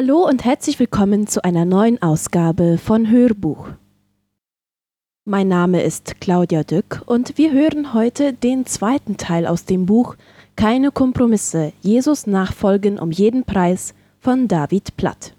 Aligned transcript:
Hallo 0.00 0.24
und 0.28 0.44
herzlich 0.44 0.78
willkommen 0.78 1.26
zu 1.26 1.42
einer 1.42 1.64
neuen 1.64 2.00
Ausgabe 2.00 2.78
von 2.78 3.10
Hörbuch. 3.10 3.70
Mein 5.24 5.48
Name 5.48 5.82
ist 5.82 6.20
Claudia 6.20 6.62
Dück 6.62 7.02
und 7.06 7.36
wir 7.36 7.50
hören 7.50 7.94
heute 7.94 8.32
den 8.32 8.64
zweiten 8.64 9.16
Teil 9.16 9.44
aus 9.44 9.64
dem 9.64 9.86
Buch 9.86 10.14
Keine 10.54 10.92
Kompromisse, 10.92 11.72
Jesus 11.80 12.28
nachfolgen 12.28 13.00
um 13.00 13.10
jeden 13.10 13.42
Preis 13.42 13.92
von 14.20 14.46
David 14.46 14.96
Platt. 14.96 15.34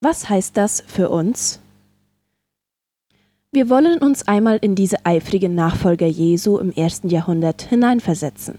Was 0.00 0.28
heißt 0.28 0.56
das 0.56 0.82
für 0.86 1.10
uns? 1.10 1.60
Wir 3.50 3.68
wollen 3.68 3.98
uns 3.98 4.28
einmal 4.28 4.58
in 4.58 4.74
diese 4.74 5.04
eifrigen 5.04 5.54
Nachfolger 5.54 6.06
Jesu 6.06 6.58
im 6.58 6.72
ersten 6.72 7.08
Jahrhundert 7.08 7.62
hineinversetzen. 7.62 8.58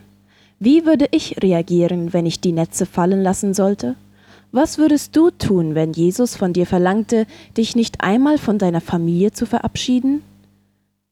Wie 0.59 0.85
würde 0.85 1.07
ich 1.11 1.41
reagieren, 1.43 2.13
wenn 2.13 2.25
ich 2.25 2.39
die 2.39 2.51
Netze 2.51 2.85
fallen 2.85 3.21
lassen 3.21 3.53
sollte? 3.53 3.95
Was 4.51 4.77
würdest 4.77 5.15
du 5.15 5.29
tun, 5.29 5.75
wenn 5.75 5.93
Jesus 5.93 6.35
von 6.35 6.53
dir 6.53 6.65
verlangte, 6.65 7.25
dich 7.57 7.75
nicht 7.75 8.01
einmal 8.01 8.37
von 8.37 8.57
deiner 8.57 8.81
Familie 8.81 9.31
zu 9.31 9.45
verabschieden? 9.45 10.23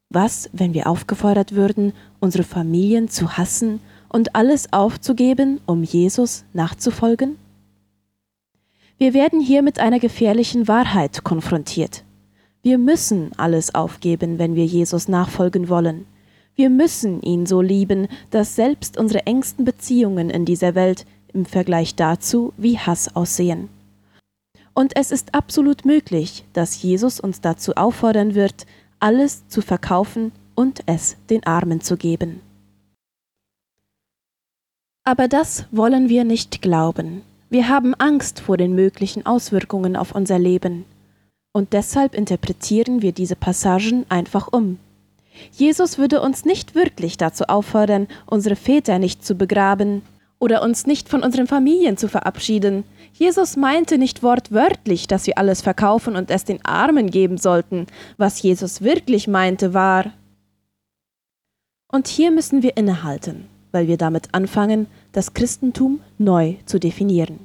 Was, 0.09 0.49
wenn 0.53 0.73
wir 0.73 0.87
aufgefordert 0.87 1.53
würden, 1.53 1.93
unsere 2.19 2.43
Familien 2.43 3.09
zu 3.09 3.37
hassen 3.37 3.81
und 4.07 4.35
alles 4.35 4.71
aufzugeben, 4.71 5.59
um 5.65 5.83
Jesus 5.83 6.45
nachzufolgen? 6.53 7.37
Wir 8.97 9.13
werden 9.13 9.41
hier 9.41 9.61
mit 9.61 9.79
einer 9.79 9.99
gefährlichen 9.99 10.69
Wahrheit 10.69 11.25
konfrontiert. 11.25 12.05
Wir 12.61 12.77
müssen 12.77 13.31
alles 13.35 13.75
aufgeben, 13.75 14.39
wenn 14.39 14.55
wir 14.55 14.65
Jesus 14.65 15.09
nachfolgen 15.09 15.67
wollen. 15.67 16.05
Wir 16.55 16.69
müssen 16.69 17.21
ihn 17.21 17.45
so 17.45 17.61
lieben, 17.61 18.07
dass 18.29 18.55
selbst 18.55 18.97
unsere 18.97 19.25
engsten 19.25 19.65
Beziehungen 19.65 20.29
in 20.29 20.45
dieser 20.45 20.73
Welt 20.73 21.05
im 21.35 21.45
Vergleich 21.45 21.95
dazu 21.95 22.53
wie 22.57 22.79
Hass 22.79 23.15
aussehen. 23.15 23.69
Und 24.73 24.95
es 24.97 25.11
ist 25.11 25.35
absolut 25.35 25.85
möglich, 25.85 26.43
dass 26.53 26.81
Jesus 26.81 27.19
uns 27.19 27.41
dazu 27.41 27.75
auffordern 27.75 28.35
wird, 28.35 28.65
alles 28.99 29.47
zu 29.47 29.61
verkaufen 29.61 30.31
und 30.55 30.81
es 30.85 31.17
den 31.29 31.45
Armen 31.45 31.81
zu 31.81 31.97
geben. 31.97 32.41
Aber 35.03 35.27
das 35.27 35.65
wollen 35.71 36.09
wir 36.09 36.23
nicht 36.23 36.61
glauben. 36.61 37.21
Wir 37.49 37.69
haben 37.69 37.93
Angst 37.93 38.39
vor 38.39 38.57
den 38.57 38.73
möglichen 38.73 39.25
Auswirkungen 39.25 39.95
auf 39.95 40.13
unser 40.13 40.39
Leben. 40.39 40.85
Und 41.53 41.73
deshalb 41.73 42.15
interpretieren 42.15 43.01
wir 43.01 43.11
diese 43.11 43.35
Passagen 43.35 44.05
einfach 44.09 44.51
um. 44.51 44.79
Jesus 45.51 45.97
würde 45.97 46.21
uns 46.21 46.43
nicht 46.43 46.75
wirklich 46.75 47.17
dazu 47.17 47.45
auffordern, 47.45 48.07
unsere 48.25 48.55
Väter 48.55 48.99
nicht 48.99 49.23
zu 49.23 49.35
begraben 49.35 50.01
oder 50.45 50.61
uns 50.61 50.85
nicht 50.85 51.09
von 51.09 51.23
unseren 51.23 51.47
Familien 51.47 51.97
zu 51.97 52.07
verabschieden. 52.07 52.83
Jesus 53.13 53.57
meinte 53.57 53.97
nicht 53.97 54.21
wortwörtlich, 54.21 55.07
dass 55.07 55.25
wir 55.25 55.39
alles 55.39 55.63
verkaufen 55.63 56.15
und 56.15 56.29
es 56.29 56.45
den 56.45 56.63
Armen 56.63 57.09
geben 57.09 57.39
sollten. 57.39 57.87
Was 58.17 58.43
Jesus 58.43 58.83
wirklich 58.83 59.27
meinte 59.27 59.73
war. 59.73 60.13
Und 61.91 62.07
hier 62.07 62.29
müssen 62.29 62.61
wir 62.61 62.77
innehalten, 62.77 63.47
weil 63.71 63.87
wir 63.87 63.97
damit 63.97 64.29
anfangen, 64.33 64.85
das 65.13 65.33
Christentum 65.33 65.99
neu 66.19 66.57
zu 66.65 66.79
definieren. 66.79 67.39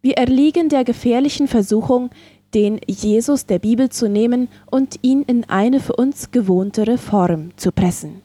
Wir 0.00 0.16
erliegen 0.16 0.70
der 0.70 0.84
gefährlichen 0.84 1.46
Versuchung, 1.46 2.08
den 2.54 2.80
Jesus 2.86 3.44
der 3.44 3.58
Bibel 3.58 3.90
zu 3.90 4.08
nehmen 4.08 4.48
und 4.70 4.98
ihn 5.02 5.22
in 5.24 5.44
eine 5.50 5.78
für 5.78 5.96
uns 5.96 6.30
gewohntere 6.30 6.96
Form 6.96 7.50
zu 7.56 7.70
pressen. 7.70 8.23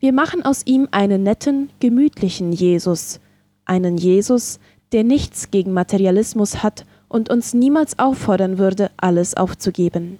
Wir 0.00 0.12
machen 0.12 0.44
aus 0.44 0.62
ihm 0.66 0.88
einen 0.90 1.22
netten, 1.22 1.70
gemütlichen 1.78 2.52
Jesus, 2.52 3.20
einen 3.64 3.96
Jesus, 3.96 4.58
der 4.92 5.04
nichts 5.04 5.52
gegen 5.52 5.72
Materialismus 5.72 6.62
hat 6.62 6.84
und 7.08 7.30
uns 7.30 7.54
niemals 7.54 7.98
auffordern 7.98 8.58
würde, 8.58 8.90
alles 8.96 9.36
aufzugeben. 9.36 10.18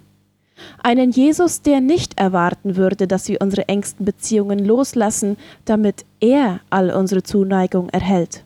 Einen 0.82 1.10
Jesus, 1.10 1.62
der 1.62 1.80
nicht 1.80 2.20
erwarten 2.20 2.76
würde, 2.76 3.08
dass 3.08 3.28
wir 3.28 3.40
unsere 3.40 3.68
engsten 3.68 4.04
Beziehungen 4.04 4.64
loslassen, 4.64 5.38
damit 5.64 6.04
er 6.20 6.60
all 6.70 6.90
unsere 6.90 7.22
Zuneigung 7.22 7.88
erhält 7.88 8.44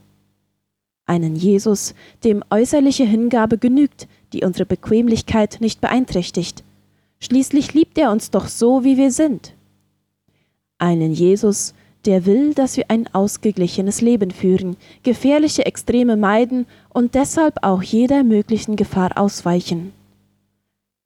einen 1.06 1.36
Jesus, 1.36 1.94
dem 2.22 2.42
äußerliche 2.50 3.04
Hingabe 3.04 3.58
genügt, 3.58 4.08
die 4.32 4.44
unsere 4.44 4.66
Bequemlichkeit 4.66 5.58
nicht 5.60 5.80
beeinträchtigt. 5.80 6.64
Schließlich 7.20 7.74
liebt 7.74 7.98
er 7.98 8.10
uns 8.10 8.30
doch 8.30 8.48
so, 8.48 8.84
wie 8.84 8.96
wir 8.96 9.10
sind. 9.10 9.54
Einen 10.78 11.12
Jesus, 11.12 11.74
der 12.04 12.26
will, 12.26 12.54
dass 12.54 12.76
wir 12.76 12.90
ein 12.90 13.08
ausgeglichenes 13.14 14.00
Leben 14.00 14.30
führen, 14.30 14.76
gefährliche 15.02 15.64
Extreme 15.66 16.16
meiden 16.16 16.66
und 16.90 17.14
deshalb 17.14 17.58
auch 17.62 17.82
jeder 17.82 18.24
möglichen 18.24 18.76
Gefahr 18.76 19.16
ausweichen. 19.16 19.92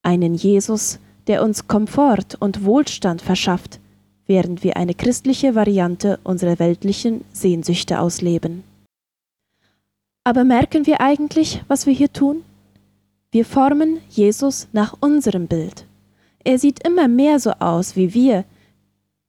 Einen 0.02 0.34
Jesus, 0.34 0.98
der 1.26 1.42
uns 1.42 1.68
Komfort 1.68 2.36
und 2.40 2.64
Wohlstand 2.64 3.22
verschafft, 3.22 3.80
während 4.26 4.64
wir 4.64 4.76
eine 4.76 4.94
christliche 4.94 5.54
Variante 5.54 6.18
unserer 6.24 6.58
weltlichen 6.58 7.24
Sehnsüchte 7.32 8.00
ausleben. 8.00 8.64
Aber 10.24 10.44
merken 10.44 10.86
wir 10.86 11.00
eigentlich, 11.00 11.62
was 11.68 11.86
wir 11.86 11.94
hier 11.94 12.12
tun? 12.12 12.42
Wir 13.30 13.44
formen 13.44 14.00
Jesus 14.10 14.68
nach 14.72 14.96
unserem 15.00 15.46
Bild. 15.46 15.86
Er 16.44 16.58
sieht 16.58 16.86
immer 16.86 17.08
mehr 17.08 17.40
so 17.40 17.52
aus 17.52 17.96
wie 17.96 18.14
wir, 18.14 18.44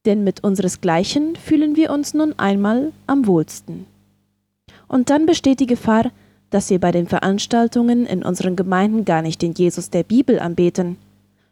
denn 0.05 0.23
mit 0.23 0.43
unseresgleichen 0.43 1.35
fühlen 1.35 1.75
wir 1.75 1.91
uns 1.91 2.13
nun 2.13 2.37
einmal 2.37 2.91
am 3.07 3.27
wohlsten. 3.27 3.85
Und 4.87 5.09
dann 5.09 5.25
besteht 5.25 5.59
die 5.59 5.67
Gefahr, 5.67 6.11
dass 6.49 6.69
wir 6.69 6.79
bei 6.79 6.91
den 6.91 7.07
Veranstaltungen 7.07 8.05
in 8.05 8.23
unseren 8.23 8.55
Gemeinden 8.55 9.05
gar 9.05 9.21
nicht 9.21 9.41
den 9.41 9.53
Jesus 9.53 9.89
der 9.89 10.03
Bibel 10.03 10.39
anbeten, 10.39 10.97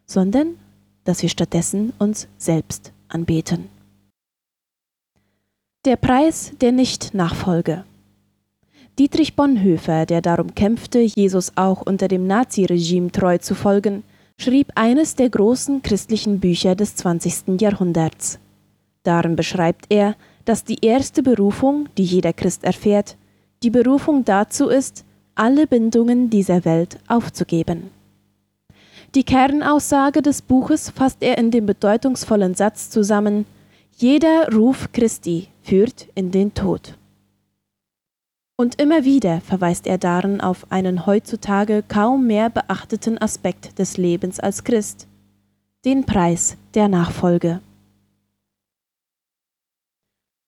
sondern 0.06 0.56
dass 1.03 1.22
wir 1.22 1.30
stattdessen 1.30 1.94
uns 2.00 2.28
selbst 2.38 2.91
anbeten. 3.09 3.69
Der 5.85 5.96
Preis 5.96 6.52
der 6.59 6.72
Nicht-Nachfolge. 6.72 7.85
Dietrich 9.00 9.35
Bonhoeffer, 9.35 10.08
der 10.08 10.22
darum 10.22 10.56
kämpfte, 10.56 11.00
Jesus 11.00 11.52
auch 11.56 11.81
unter 11.81 12.08
dem 12.08 12.25
Naziregime 12.25 13.12
treu 13.12 13.38
zu 13.38 13.53
folgen, 13.53 14.03
schrieb 14.39 14.72
eines 14.75 15.16
der 15.16 15.29
großen 15.29 15.81
christlichen 15.81 16.39
Bücher 16.39 16.75
des 16.75 16.95
20. 16.95 17.59
Jahrhunderts. 17.59 18.39
Darin 19.03 19.35
beschreibt 19.35 19.85
er, 19.89 20.16
dass 20.45 20.63
die 20.63 20.85
erste 20.85 21.23
Berufung, 21.23 21.89
die 21.97 22.03
jeder 22.03 22.34
Christ 22.34 22.63
erfährt, 22.63 23.17
die 23.63 23.69
Berufung 23.69 24.23
dazu 24.25 24.67
ist, 24.69 25.03
alle 25.35 25.67
Bindungen 25.67 26.29
dieser 26.29 26.66
Welt 26.66 26.99
aufzugeben. 27.07 27.89
Die 29.16 29.23
Kernaussage 29.23 30.22
des 30.22 30.41
Buches 30.41 30.90
fasst 30.90 31.17
er 31.22 31.37
in 31.37 31.49
dem 31.49 31.66
bedeutungsvollen 31.66 32.53
Satz 32.53 32.90
zusammen 32.90 33.45
Jeder 33.97 34.53
Ruf 34.53 34.90
Christi 34.91 35.47
führt 35.63 36.07
in 36.13 36.29
den 36.31 36.53
Tod. 36.53 36.95
Und 38.59 38.81
immer 38.81 39.05
wieder 39.05 39.39
verweist 39.41 39.85
er 39.85 39.99
darin 39.99 40.41
auf 40.41 40.71
einen 40.71 41.05
heutzutage 41.05 41.83
kaum 41.87 42.25
mehr 42.25 42.49
beachteten 42.49 43.19
Aspekt 43.19 43.77
des 43.77 43.97
Lebens 43.97 44.39
als 44.39 44.63
Christ, 44.63 45.07
den 45.85 46.05
Preis 46.05 46.57
der 46.73 46.87
Nachfolge. 46.87 47.61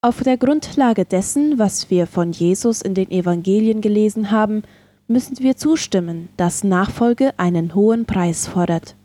Auf 0.02 0.24
der 0.24 0.38
Grundlage 0.38 1.06
dessen, 1.06 1.60
was 1.60 1.92
wir 1.92 2.08
von 2.08 2.32
Jesus 2.32 2.82
in 2.82 2.96
den 2.96 3.12
Evangelien 3.12 3.80
gelesen 3.80 4.32
haben, 4.32 4.64
müssen 5.08 5.38
wir 5.40 5.56
zustimmen, 5.56 6.30
dass 6.36 6.64
Nachfolge 6.64 7.38
einen 7.38 7.76
hohen 7.76 8.06
Preis 8.06 8.48
fordert. 8.48 8.96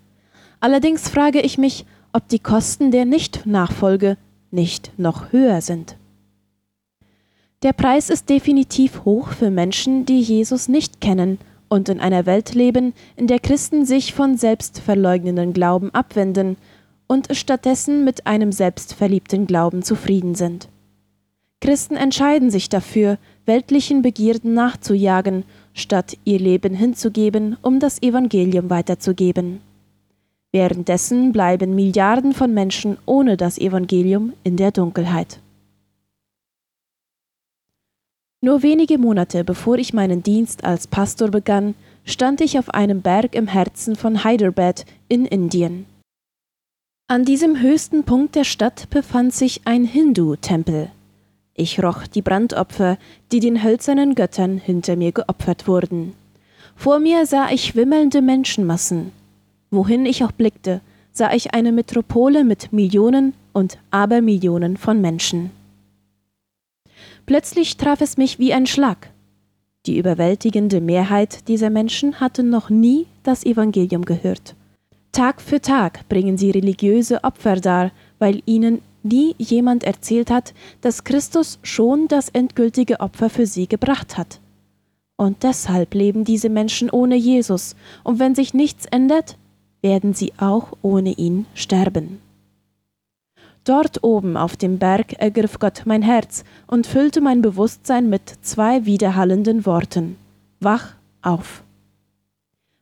Allerdings 0.60 1.10
frage 1.10 1.42
ich 1.42 1.58
mich, 1.58 1.84
ob 2.14 2.28
die 2.28 2.38
Kosten 2.38 2.90
der 2.90 3.04
Nicht-Nachfolge 3.04 4.16
nicht 4.50 4.98
noch 4.98 5.30
höher 5.30 5.60
sind. 5.60 5.96
Der 7.64 7.72
Preis 7.72 8.11
ist 8.11 8.28
definitiv 8.28 9.06
hoch 9.06 9.28
für 9.28 9.50
Menschen, 9.50 10.05
die 10.05 10.20
Jesus 10.20 10.69
nicht 10.69 11.00
kennen 11.00 11.38
und 11.70 11.88
in 11.88 11.99
einer 11.99 12.26
Welt 12.26 12.55
leben, 12.55 12.93
in 13.16 13.26
der 13.26 13.38
Christen 13.40 13.87
sich 13.87 14.12
von 14.12 14.37
selbstverleugnenden 14.37 15.55
Glauben 15.55 15.88
abwenden 15.94 16.58
und 17.06 17.34
stattdessen 17.34 18.05
mit 18.05 18.26
einem 18.26 18.52
selbstverliebten 18.52 19.46
Glauben 19.46 19.82
zufrieden 19.82 20.34
sind. 20.34 20.69
Christen 21.62 21.96
entscheiden 21.96 22.50
sich 22.50 22.69
dafür, 22.69 23.16
weltlichen 23.46 24.02
Begierden 24.02 24.52
nachzujagen, 24.52 25.44
statt 25.72 26.19
ihr 26.25 26.38
Leben 26.38 26.75
hinzugeben, 26.75 27.56
um 27.62 27.81
das 27.81 28.02
Evangelium 28.02 28.69
weiterzugeben. 28.69 29.62
Währenddessen 30.52 31.32
bleiben 31.32 31.75
Milliarden 31.75 32.34
von 32.34 32.52
Menschen 32.52 32.99
ohne 33.06 33.38
das 33.38 33.56
Evangelium 33.56 34.34
in 34.44 34.58
der 34.58 34.70
Dunkelheit. 34.70 35.38
Nur 38.44 38.62
wenige 38.62 38.99
Monate 38.99 39.43
bevor 39.43 39.79
ich 39.79 39.94
meinen 39.94 40.23
Dienst 40.23 40.64
als 40.64 40.87
Pastor 40.87 41.31
begann, 41.31 41.75
stand 42.05 42.43
ich 42.43 42.58
auf 42.58 42.69
einem 42.69 43.00
Berg 43.00 43.35
im 43.35 43.46
Herzen 43.46 43.96
von 43.96 44.23
Hyderabad 44.23 44.85
in 45.08 45.25
Indien. 45.25 45.87
An 47.08 47.25
diesem 47.25 47.62
höchsten 47.62 48.05
Punkt 48.05 48.35
der 48.35 48.44
Stadt 48.44 48.91
befand 48.91 49.32
sich 49.32 49.62
ein 49.64 49.85
Hindu-Tempel. 49.85 50.91
Ich 51.55 51.82
roch 51.82 52.06
die 52.06 52.20
Brandopfer, 52.20 52.99
die 53.32 53.41
den 53.41 53.64
hölzernen 53.64 54.14
Göttern 54.14 54.58
hinter 54.58 54.97
mir 54.97 55.12
geopfert 55.12 55.67
wurden. 55.67 56.12
Vor 56.76 56.99
mir 56.99 57.25
sah 57.25 57.49
ich 57.50 57.75
wimmelnde 57.75 58.20
Menschenmassen. 58.20 59.12
Wohin 59.70 60.05
ich 60.05 60.23
auch 60.23 60.32
blickte, 60.32 60.82
sah 61.12 61.32
ich 61.32 61.55
eine 61.55 61.73
Metropole 61.73 62.44
mit 62.44 62.75
Millionen 62.75 63.32
und 63.55 63.79
Abermillionen 63.90 64.76
von 64.76 65.00
Menschen. 65.00 65.63
Plötzlich 67.26 67.76
traf 67.76 68.00
es 68.00 68.17
mich 68.17 68.38
wie 68.38 68.53
ein 68.53 68.67
Schlag. 68.67 69.11
Die 69.87 69.99
überwältigende 69.99 70.81
Mehrheit 70.81 71.49
dieser 71.49 71.71
Menschen 71.71 72.21
hatte 72.21 72.43
noch 72.43 72.71
nie 72.71 73.06
das 73.23 73.44
Evangelium 73.44 74.05
gehört. 74.05 74.55
Tag 75.12 75.41
für 75.41 75.61
Tag 75.61 76.09
bringen 76.09 76.37
sie 76.37 76.50
religiöse 76.50 77.23
Opfer 77.23 77.56
dar, 77.56 77.93
weil 78.19 78.43
ihnen 78.47 78.81
nie 79.03 79.35
jemand 79.38 79.85
erzählt 79.85 80.31
hat, 80.31 80.55
dass 80.81 81.05
Christus 81.05 81.59
schon 81.62 82.09
das 82.09 82.31
endgültige 82.31 83.00
Opfer 83.00 83.31
für 83.31 83.47
sie 83.47 83.69
gebracht 83.69 84.17
hat. 84.17 84.41
Und 85.17 85.43
deshalb 85.44 85.94
leben 85.94 86.25
diese 86.25 86.49
Menschen 86.49 86.91
ohne 86.91 87.15
Jesus, 87.15 87.76
und 88.03 88.19
wenn 88.19 88.35
sich 88.35 88.55
nichts 88.55 88.87
ändert, 88.87 89.37
werden 89.82 90.15
sie 90.15 90.32
auch 90.38 90.73
ohne 90.82 91.12
ihn 91.12 91.47
sterben. 91.55 92.21
Dort 93.64 94.05
oben 94.05 94.37
auf 94.37 94.56
dem 94.56 94.78
Berg 94.78 95.14
ergriff 95.14 95.58
Gott 95.58 95.82
mein 95.87 96.02
Herz 96.02 96.44
und 96.66 96.87
füllte 96.87 97.22
mein 97.22 97.40
Bewusstsein 97.40 98.11
mit 98.11 98.22
zwei 98.43 98.84
widerhallenden 98.84 99.64
Worten. 99.64 100.16
Wach 100.61 100.94
auf. 101.22 101.64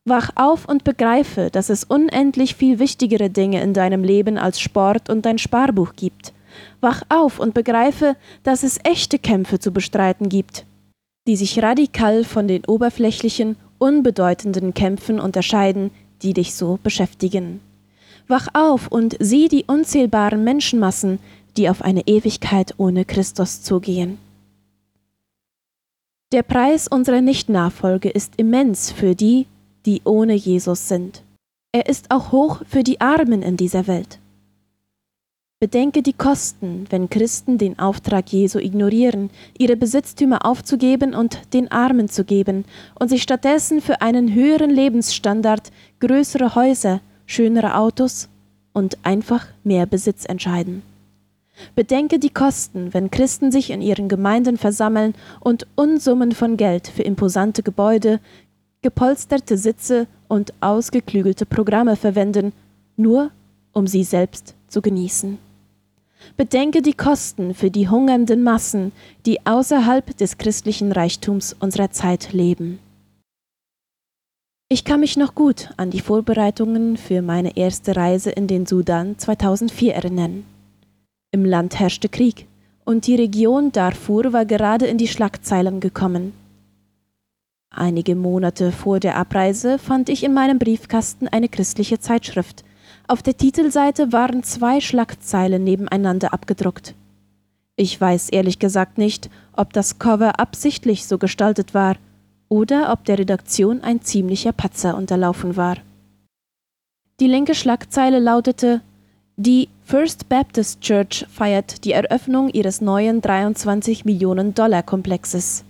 Wach 0.05 0.31
auf 0.35 0.69
und 0.69 0.83
begreife, 0.83 1.51
dass 1.53 1.71
es 1.71 1.85
unendlich 1.85 2.57
viel 2.57 2.81
wichtigere 2.81 3.31
Dinge 3.31 3.63
in 3.63 3.73
deinem 3.73 4.03
Leben 4.03 4.37
als 4.37 4.61
Sport 4.61 5.09
und 5.09 5.25
dein 5.25 5.39
Sparbuch 5.39 5.93
gibt. 5.95 6.33
Wach 6.81 7.03
auf 7.09 7.39
und 7.39 7.55
begreife, 7.55 8.17
dass 8.43 8.65
es 8.65 8.81
echte 8.83 9.21
Kämpfe 9.21 9.61
zu 9.61 9.71
bestreiten 9.71 10.29
gibt, 10.29 10.67
die 11.29 11.37
sich 11.37 11.63
radikal 11.63 12.25
von 12.25 12.49
den 12.49 12.65
oberflächlichen, 12.65 13.57
unbedeutenden 13.79 14.75
Kämpfen 14.75 15.21
unterscheiden, 15.21 15.93
die 16.23 16.33
dich 16.33 16.55
so 16.55 16.81
beschäftigen. 16.83 17.61
Wach 18.29 18.49
auf 18.53 18.89
und 18.89 19.17
sieh 19.21 19.49
die 19.49 19.65
unzählbaren 19.67 20.45
Menschenmassen, 20.45 21.19
die 21.57 21.69
auf 21.69 21.83
eine 21.83 22.07
Ewigkeit 22.07 22.75
ohne 22.79 23.05
Christus 23.05 23.63
zugehen. 23.63 24.19
Der 26.33 26.43
Preis 26.43 26.89
unserer 26.89 27.21
Nichtnachfolge 27.21 28.09
ist 28.09 28.35
immens 28.37 28.91
für 28.91 29.15
die, 29.15 29.47
die 29.85 30.01
ohne 30.05 30.35
Jesus 30.35 30.89
sind. 30.89 31.23
Er 31.73 31.87
ist 31.89 32.11
auch 32.11 32.33
hoch 32.33 32.63
für 32.67 32.83
die 32.83 33.01
Armen 33.01 33.43
in 33.43 33.57
dieser 33.57 33.87
Welt. 33.87 34.19
Bedenke 35.61 36.03
die 36.03 36.13
Kosten, 36.13 36.87
wenn 36.91 37.09
Christen 37.09 37.57
den 37.57 37.79
Auftrag 37.79 38.33
Jesu 38.33 38.59
ignorieren, 38.59 39.31
ihre 39.57 39.77
Besitztümer 39.77 40.45
aufzugeben 40.45 41.15
und 41.15 41.55
den 41.55 41.71
Armen 41.71 42.09
zu 42.09 42.25
geben 42.25 42.65
und 42.99 43.11
sich 43.11 43.23
stattdessen 43.23 43.81
für 43.81 44.01
einen 44.01 44.35
höheren 44.35 44.71
Lebensstandard, 44.71 45.71
größere 46.01 46.57
Häuser, 46.57 47.01
schönere 47.27 47.77
Autos 47.77 48.29
und 48.73 48.99
einfach 49.03 49.47
mehr 49.65 49.87
Besitz 49.87 50.25
entscheiden. 50.25 50.83
Bedenke 51.75 52.19
die 52.19 52.31
Kosten, 52.31 52.95
wenn 52.95 53.11
Christen 53.11 53.53
sich 53.53 53.71
in 53.71 53.83
ihren 53.83 54.09
Gemeinden 54.09 54.57
versammeln 54.57 55.15
und 55.41 55.67
Unsummen 55.75 56.33
von 56.33 56.57
Geld 56.57 56.89
für 56.89 57.03
imposante 57.03 57.63
Gebäude, 57.63 58.21
gepolsterte 58.81 59.57
Sitze 59.57 60.07
und 60.29 60.53
ausgeklügelte 60.61 61.47
Programme 61.47 61.97
verwenden, 61.97 62.53
nur 62.97 63.31
um 63.73 63.87
sie 63.87 64.05
selbst 64.05 64.55
zu 64.69 64.83
genießen. 64.83 65.39
Bedenke 66.37 66.83
die 66.83 66.95
Kosten 66.95 67.55
für 67.55 67.71
die 67.71 67.89
hungernden 67.89 68.43
Massen, 68.43 68.93
die 69.27 69.45
außerhalb 69.45 70.17
des 70.17 70.39
christlichen 70.39 70.93
Reichtums 70.93 71.55
unserer 71.59 71.91
Zeit 71.91 72.33
leben. 72.33 72.79
Ich 74.73 74.85
kann 74.85 75.01
mich 75.01 75.19
noch 75.19 75.35
gut 75.35 75.69
an 75.77 75.91
die 75.91 76.01
Vorbereitungen 76.01 76.97
für 76.97 77.21
meine 77.21 77.59
erste 77.59 77.95
Reise 77.95 78.31
in 78.31 78.47
den 78.47 78.65
Sudan 78.65 79.19
2004 79.19 79.95
erinnern. 79.95 80.45
Im 81.31 81.45
Land 81.45 81.79
herrschte 81.79 82.09
Krieg 82.09 82.47
und 82.87 83.07
die 83.07 83.17
Region 83.17 83.71
Darfur 83.73 84.33
war 84.33 84.47
gerade 84.47 84.87
in 84.87 84.97
die 84.97 85.09
Schlagzeilen 85.09 85.81
gekommen. 85.81 86.33
Einige 87.69 88.17
Monate 88.17 88.73
vor 88.73 88.99
der 88.99 89.17
Abreise 89.17 89.79
fand 89.79 90.09
ich 90.09 90.25
in 90.25 90.33
meinem 90.33 90.59
Briefkasten 90.59 91.29
eine 91.29 91.51
christliche 91.51 92.01
Zeitschrift. 92.01 92.65
Auf 93.09 93.23
der 93.23 93.37
Titelseite 93.37 94.11
waren 94.11 94.43
zwei 94.43 94.81
Schlagzeilen 94.81 95.63
nebeneinander 95.65 96.33
abgedruckt. 96.33 96.95
Ich 97.77 98.01
weiß 98.01 98.31
ehrlich 98.31 98.59
gesagt 98.59 98.97
nicht, 98.97 99.29
ob 99.53 99.75
das 99.75 99.99
Cover 99.99 100.41
absichtlich 100.41 101.05
so 101.05 101.19
gestaltet 101.19 101.75
war 101.75 101.97
oder 102.53 102.93
ob 102.93 103.07
der 103.07 103.19
Redaktion 103.19 103.81
ein 103.81 104.03
ziemlicher 104.03 104.53
Patzer 104.53 104.95
unterlaufen 104.95 105.57
war. 105.57 105.79
Die 107.19 107.27
linke 107.27 107.55
Schlagzeile 107.55 108.19
lautete 108.19 108.83
Die 109.37 109.71
First 109.85 110.29
Baptist 110.29 110.83
Church 110.83 111.25
feiert 111.31 111.87
die 111.87 111.93
Eröffnung 111.93 112.51
ihres 112.51 112.83
neuen 112.83 113.23
23 113.23 114.05
Millionen 114.05 114.53
Dollar 114.53 114.83
Komplexes. 114.83 115.65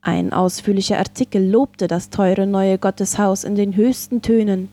Ein 0.00 0.32
ausführlicher 0.32 0.98
Artikel 0.98 1.48
lobte 1.48 1.86
das 1.86 2.10
teure 2.10 2.48
neue 2.48 2.76
Gotteshaus 2.76 3.44
in 3.44 3.54
den 3.54 3.76
höchsten 3.76 4.20
Tönen. 4.20 4.68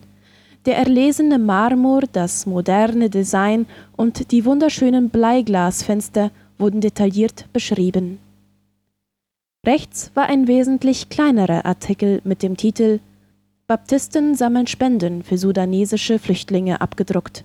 Der 0.66 0.76
erlesene 0.76 1.38
Marmor, 1.38 2.02
das 2.12 2.46
moderne 2.46 3.10
Design 3.10 3.66
und 3.96 4.32
die 4.32 4.44
wunderschönen 4.44 5.08
Bleiglasfenster 5.08 6.32
wurden 6.58 6.80
detailliert 6.80 7.44
beschrieben. 7.52 8.18
Rechts 9.66 10.10
war 10.14 10.26
ein 10.26 10.48
wesentlich 10.48 11.10
kleinerer 11.10 11.66
Artikel 11.66 12.22
mit 12.24 12.42
dem 12.42 12.56
Titel 12.56 12.98
Baptisten 13.66 14.34
sammeln 14.34 14.66
Spenden 14.66 15.22
für 15.22 15.36
sudanesische 15.36 16.18
Flüchtlinge 16.18 16.80
abgedruckt. 16.80 17.44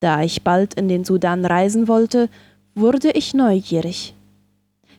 Da 0.00 0.22
ich 0.22 0.42
bald 0.42 0.72
in 0.72 0.88
den 0.88 1.04
Sudan 1.04 1.44
reisen 1.44 1.86
wollte, 1.86 2.30
wurde 2.74 3.10
ich 3.10 3.34
neugierig. 3.34 4.14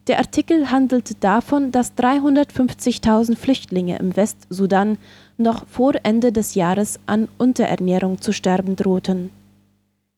Der 0.06 0.20
Artikel 0.20 0.70
handelt 0.70 1.24
davon, 1.24 1.72
dass 1.72 1.98
350.000 1.98 3.36
Flüchtlinge 3.36 3.98
im 3.98 4.16
Westsudan 4.16 5.00
noch 5.38 5.68
vor 5.68 5.94
Ende 6.04 6.32
des 6.32 6.54
Jahres 6.54 7.00
an 7.08 7.28
Unterernährung 7.40 8.22
zu 8.22 8.34
sterben 8.34 8.76
drohten. 8.76 9.32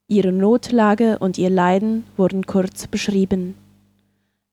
Ihre 0.09 0.33
Notlage 0.33 1.19
und 1.19 1.38
ihr 1.38 1.50
Leiden 1.50 2.03
wurden 2.17 2.45
kurz 2.45 2.86
beschrieben. 2.86 3.55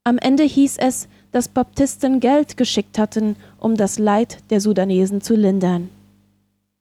Am 0.07 0.19
Ende 0.19 0.45
hieß 0.45 0.77
es, 0.77 1.09
dass 1.33 1.49
Baptisten 1.49 2.21
Geld 2.21 2.57
geschickt 2.57 2.97
hatten, 2.97 3.35
um 3.59 3.77
das 3.77 3.99
Leid 3.99 4.39
der 4.51 4.61
Sudanesen 4.61 5.21
zu 5.21 5.35
lindern. 5.35 5.91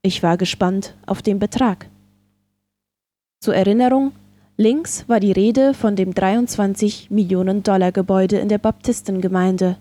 Ich 0.00 0.22
war 0.22 0.36
gespannt 0.36 0.94
auf 1.06 1.22
den 1.22 1.40
Betrag. 1.40 1.88
Zur 3.40 3.56
Erinnerung, 3.56 4.12
links 4.56 5.08
war 5.08 5.18
die 5.18 5.32
Rede 5.32 5.74
von 5.74 5.96
dem 5.96 6.14
23 6.14 7.10
Millionen 7.10 7.64
Dollar 7.64 7.90
Gebäude 7.90 8.38
in 8.38 8.48
der 8.48 8.58
Baptistengemeinde. 8.58 9.76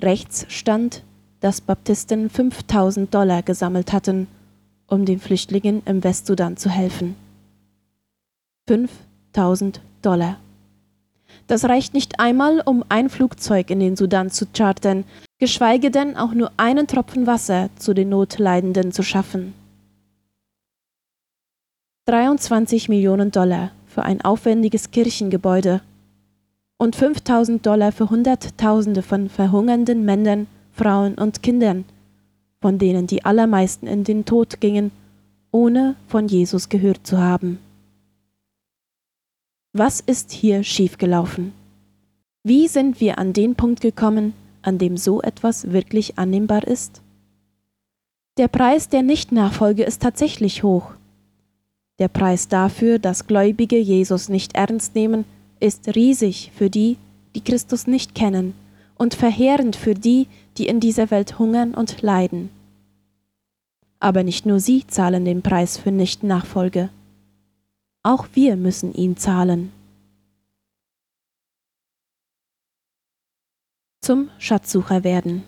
Rechts 0.00 0.46
stand, 0.48 1.02
dass 1.40 1.60
Baptisten 1.60 2.30
5000 2.30 3.12
Dollar 3.12 3.42
gesammelt 3.42 3.92
hatten, 3.92 4.28
um 4.86 5.06
den 5.06 5.18
Flüchtlingen 5.18 5.82
im 5.86 6.04
Westsudan 6.04 6.56
zu 6.56 6.70
helfen. 6.70 7.16
5000 8.68 9.80
Dollar. 10.02 10.38
Das 11.46 11.64
reicht 11.64 11.94
nicht 11.94 12.20
einmal, 12.20 12.60
um 12.60 12.84
ein 12.88 13.08
Flugzeug 13.08 13.70
in 13.70 13.80
den 13.80 13.96
Sudan 13.96 14.30
zu 14.30 14.46
chartern, 14.46 15.04
geschweige 15.38 15.90
denn 15.90 16.16
auch 16.16 16.34
nur 16.34 16.52
einen 16.56 16.86
Tropfen 16.86 17.26
Wasser 17.26 17.68
zu 17.76 17.94
den 17.94 18.08
Notleidenden 18.10 18.92
zu 18.92 19.02
schaffen. 19.02 19.54
23 22.06 22.88
Millionen 22.88 23.30
Dollar 23.30 23.70
für 23.86 24.02
ein 24.02 24.20
aufwendiges 24.22 24.90
Kirchengebäude 24.90 25.80
und 26.78 26.96
5000 26.96 27.64
Dollar 27.64 27.92
für 27.92 28.10
Hunderttausende 28.10 29.02
von 29.02 29.28
verhungernden 29.28 30.04
Männern, 30.04 30.48
Frauen 30.72 31.14
und 31.14 31.42
Kindern, 31.42 31.84
von 32.60 32.78
denen 32.78 33.06
die 33.06 33.24
allermeisten 33.24 33.86
in 33.86 34.02
den 34.02 34.24
Tod 34.24 34.60
gingen, 34.60 34.90
ohne 35.52 35.94
von 36.08 36.26
Jesus 36.26 36.68
gehört 36.68 37.06
zu 37.06 37.18
haben. 37.18 37.58
Was 39.74 40.00
ist 40.00 40.32
hier 40.32 40.64
schiefgelaufen? 40.64 41.54
Wie 42.44 42.68
sind 42.68 43.00
wir 43.00 43.16
an 43.16 43.32
den 43.32 43.54
Punkt 43.54 43.80
gekommen, 43.80 44.34
an 44.60 44.76
dem 44.76 44.98
so 44.98 45.22
etwas 45.22 45.72
wirklich 45.72 46.18
annehmbar 46.18 46.66
ist? 46.66 47.00
Der 48.36 48.48
Preis 48.48 48.90
der 48.90 49.02
Nichtnachfolge 49.02 49.84
ist 49.84 50.02
tatsächlich 50.02 50.62
hoch. 50.62 50.92
Der 51.98 52.08
Preis 52.08 52.48
dafür, 52.48 52.98
dass 52.98 53.26
Gläubige 53.26 53.78
Jesus 53.78 54.28
nicht 54.28 54.54
ernst 54.56 54.94
nehmen, 54.94 55.24
ist 55.58 55.96
riesig 55.96 56.52
für 56.54 56.68
die, 56.68 56.98
die 57.34 57.40
Christus 57.40 57.86
nicht 57.86 58.14
kennen, 58.14 58.52
und 58.98 59.14
verheerend 59.14 59.74
für 59.74 59.94
die, 59.94 60.26
die 60.58 60.66
in 60.66 60.80
dieser 60.80 61.10
Welt 61.10 61.38
hungern 61.38 61.72
und 61.72 62.02
leiden. 62.02 62.50
Aber 64.00 64.22
nicht 64.22 64.44
nur 64.44 64.60
sie 64.60 64.86
zahlen 64.86 65.24
den 65.24 65.40
Preis 65.40 65.78
für 65.78 65.92
Nichtnachfolge. 65.92 66.90
Auch 68.04 68.26
wir 68.32 68.56
müssen 68.56 68.92
ihn 68.92 69.16
zahlen. 69.16 69.70
Zum 74.00 74.28
Schatzsucher 74.38 75.04
werden. 75.04 75.44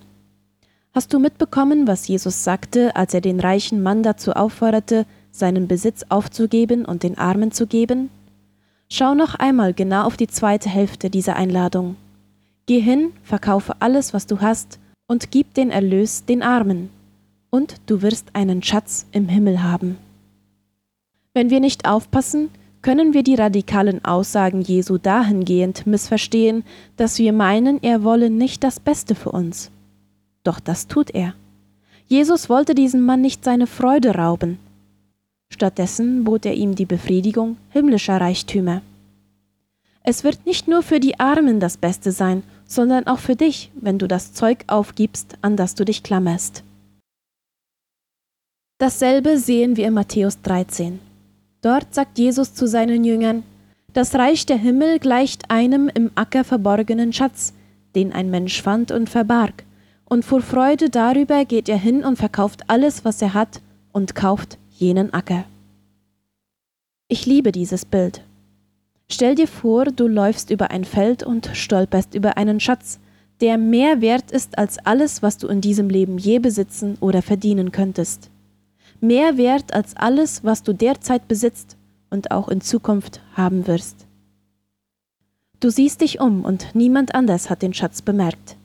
Hast 0.93 1.13
du 1.13 1.19
mitbekommen, 1.19 1.89
was 1.89 2.07
Jesus 2.07 2.45
sagte, 2.45 2.95
als 2.95 3.13
er 3.13 3.21
den 3.21 3.41
reichen 3.41 3.83
Mann 3.83 4.05
dazu 4.05 4.35
aufforderte, 4.35 5.07
seinen 5.33 5.67
Besitz 5.67 6.05
aufzugeben 6.09 6.85
und 6.85 7.03
den 7.03 7.19
Armen 7.19 7.51
zu 7.51 7.67
geben? 7.67 8.11
Schau 8.89 9.17
noch 9.17 9.35
einmal 9.35 9.75
genau 9.75 10.05
auf 10.05 10.17
die 10.17 10.29
zweite 10.29 10.69
Hälfte 10.69 11.11
dieser 11.11 11.35
Einladung. 11.35 11.97
Geh 12.67 12.79
hin, 12.79 13.13
verkaufe 13.25 13.75
alles, 13.81 14.15
was 14.15 14.29
du 14.29 14.41
hast, 14.41 14.79
und 15.09 15.33
gib 15.33 15.55
den 15.55 15.73
Erlös 15.73 16.25
den 16.25 16.45
Armen, 16.45 16.91
und 17.51 17.81
du 17.87 18.03
wirst 18.03 18.29
einen 18.37 18.63
Schatz 18.63 19.07
im 19.11 19.27
Himmel 19.29 19.65
haben. 19.65 19.99
Wenn 21.35 21.51
wir 21.51 21.59
nicht 21.59 21.89
aufpassen, 21.89 22.51
können 22.81 23.13
wir 23.13 23.25
die 23.25 23.35
radikalen 23.35 24.05
Aussagen 24.05 24.61
Jesu 24.61 24.99
dahingehend 24.99 25.85
missverstehen, 25.85 26.65
dass 26.97 27.19
wir 27.19 27.33
meinen, 27.33 27.83
er 27.83 28.05
wolle 28.05 28.31
nicht 28.31 28.63
das 28.63 28.79
Beste 28.79 29.17
für 29.17 29.33
uns. 29.33 29.73
Doch 30.45 30.61
das 30.61 30.87
tut 30.87 31.11
er. 31.11 31.35
Jesus 32.07 32.49
wollte 32.49 32.75
diesem 32.75 33.01
Mann 33.01 33.21
nicht 33.21 33.43
seine 33.43 33.67
Freude 33.67 34.15
rauben. 34.15 34.59
Stattdessen 35.51 36.23
bot 36.23 36.47
er 36.47 36.55
ihm 36.55 36.77
die 36.77 36.85
Befriedigung 36.85 37.57
himmlischer 37.71 38.21
Reichtümer. 38.21 38.83
Es 40.05 40.23
wird 40.23 40.47
nicht 40.47 40.69
nur 40.69 40.83
für 40.83 41.01
die 41.01 41.19
Armen 41.19 41.59
das 41.59 41.79
Beste 41.79 42.13
sein, 42.13 42.45
sondern 42.67 43.07
auch 43.09 43.19
für 43.19 43.35
dich, 43.35 43.71
wenn 43.75 43.99
du 43.99 44.07
das 44.07 44.35
Zeug 44.35 44.65
aufgibst, 44.69 45.37
an 45.41 45.57
das 45.57 45.75
du 45.75 45.85
dich 45.85 46.03
klammerst. 46.03 46.63
Dasselbe 48.79 49.39
sehen 49.39 49.77
wir 49.77 49.89
in 49.89 49.95
Matthäus 49.95 50.41
13. 50.43 51.01
Dort 51.65 51.95
sagt 51.95 52.19
Jesus 52.19 52.55
zu 52.55 52.69
seinen 52.69 53.05
Jüngern, 53.05 53.43
das 53.95 54.15
Reich 54.15 54.45
der 54.45 54.59
Himmel 54.59 54.99
gleicht 54.99 55.51
einem 55.51 55.89
im 55.89 56.11
Acker 56.15 56.45
verborgenen 56.45 57.13
Schatz, 57.13 57.55
den 57.95 58.13
ein 58.13 58.31
Mensch 58.31 58.61
fand 58.61 58.91
und 58.91 59.09
verbarg 59.09 59.65
und 60.05 60.25
vor 60.25 60.43
Freude 60.43 60.91
darüber 60.91 61.45
geht 61.45 61.69
er 61.69 61.79
hin 61.79 62.05
und 62.05 62.17
verkauft 62.17 62.65
alles, 62.69 63.05
was 63.05 63.23
er 63.23 63.35
hat, 63.35 63.61
und 63.93 64.15
kauft 64.15 64.59
jenen 64.71 65.13
Acker. 65.13 65.45
Ich 67.09 67.27
liebe 67.27 67.53
dieses 67.53 67.85
Bild. 67.85 68.23
Stell 69.09 69.35
dir 69.35 69.49
vor, 69.49 69.87
du 69.87 70.07
läufst 70.07 70.51
über 70.51 70.71
ein 70.71 70.85
Feld 70.85 71.23
und 71.23 71.51
stolperst 71.53 72.15
über 72.15 72.37
einen 72.37 72.61
Schatz, 72.61 72.99
der 73.41 73.59
mehr 73.59 74.01
wert 74.01 74.31
ist 74.31 74.59
als 74.59 74.79
alles, 74.79 75.23
was 75.23 75.39
du 75.39 75.49
in 75.49 75.61
diesem 75.61 75.89
Leben 75.89 76.19
je 76.19 76.39
besitzen 76.39 76.97
oder 77.01 77.23
verdienen 77.23 77.73
könntest. 77.73 78.31
Mehr 79.05 79.37
wert 79.37 79.75
als 79.75 79.97
alles, 79.97 80.45
was 80.45 80.63
du 80.63 80.73
derzeit 80.73 81.29
besitzt 81.29 81.77
und 82.11 82.31
auch 82.31 82.49
in 82.49 82.61
Zukunft 82.61 83.21
haben 83.35 83.67
wirst. 83.67 84.07
Du 85.61 85.71
siehst 85.71 86.01
dich 86.01 86.21
um 86.21 86.45
und 86.45 86.75
niemand 86.75 87.15
anders 87.15 87.51
hat 87.51 87.63
den 87.63 87.75
Schatz 87.75 88.03
bemerkt 88.03 88.57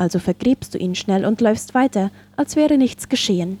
also 0.00 0.18
vergräbst 0.18 0.72
du 0.72 0.78
ihn 0.78 0.94
schnell 0.94 1.26
und 1.26 1.42
läufst 1.42 1.74
weiter, 1.74 2.10
als 2.34 2.56
wäre 2.56 2.78
nichts 2.78 3.10
geschehen. 3.10 3.58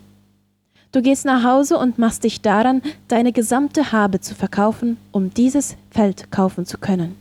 Du 0.90 1.02
gehst 1.02 1.26
nach 1.26 1.44
Hause 1.44 1.76
und 1.76 1.98
machst 1.98 2.24
dich 2.24 2.40
daran, 2.40 2.80
deine 3.08 3.32
gesamte 3.32 3.92
Habe 3.92 4.20
zu 4.20 4.34
verkaufen, 4.34 4.96
um 5.12 5.34
dieses 5.34 5.76
Feld 5.90 6.32
kaufen 6.32 6.64
zu 6.64 6.78
können. 6.78 7.14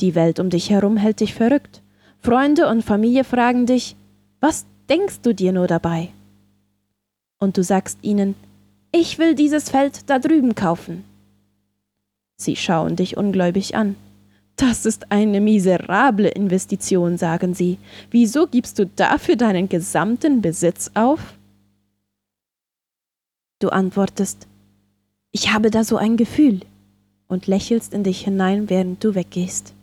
Die 0.00 0.16
Welt 0.16 0.40
um 0.40 0.50
dich 0.50 0.68
herum 0.68 0.96
hält 0.96 1.20
dich 1.20 1.32
verrückt. 1.32 1.80
Freunde 2.20 2.68
und 2.68 2.82
Familie 2.82 3.22
fragen 3.22 3.66
dich, 3.66 3.94
was 4.40 4.66
denkst 4.88 5.20
du 5.22 5.32
dir 5.32 5.52
nur 5.52 5.68
dabei? 5.68 6.08
Und 7.42 7.56
du 7.56 7.64
sagst 7.64 7.98
ihnen, 8.02 8.36
ich 8.92 9.18
will 9.18 9.34
dieses 9.34 9.68
Feld 9.68 10.08
da 10.08 10.20
drüben 10.20 10.54
kaufen. 10.54 11.02
Sie 12.36 12.54
schauen 12.54 12.94
dich 12.94 13.16
ungläubig 13.16 13.74
an. 13.74 13.96
Das 14.54 14.86
ist 14.86 15.10
eine 15.10 15.40
miserable 15.40 16.28
Investition, 16.28 17.18
sagen 17.18 17.52
sie. 17.52 17.78
Wieso 18.12 18.46
gibst 18.46 18.78
du 18.78 18.86
dafür 18.86 19.34
deinen 19.34 19.68
gesamten 19.68 20.40
Besitz 20.40 20.92
auf? 20.94 21.36
Du 23.58 23.70
antwortest, 23.70 24.46
ich 25.32 25.52
habe 25.52 25.72
da 25.72 25.82
so 25.82 25.96
ein 25.96 26.16
Gefühl 26.16 26.60
und 27.26 27.48
lächelst 27.48 27.92
in 27.92 28.04
dich 28.04 28.20
hinein, 28.20 28.70
während 28.70 29.02
du 29.02 29.16
weggehst. 29.16 29.74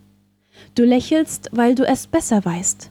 Du 0.74 0.84
lächelst, 0.84 1.50
weil 1.52 1.74
du 1.74 1.86
es 1.86 2.06
besser 2.06 2.42
weißt. 2.42 2.90